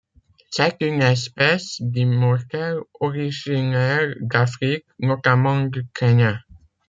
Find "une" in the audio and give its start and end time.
0.81-1.03